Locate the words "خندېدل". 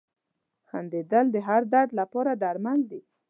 0.69-1.25